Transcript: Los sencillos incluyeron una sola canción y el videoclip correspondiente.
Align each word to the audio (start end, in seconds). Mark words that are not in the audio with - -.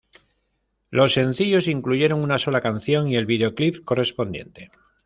Los 0.89 1.13
sencillos 1.13 1.67
incluyeron 1.67 2.23
una 2.23 2.39
sola 2.39 2.61
canción 2.61 3.07
y 3.07 3.17
el 3.17 3.27
videoclip 3.27 3.85
correspondiente. 3.85 4.71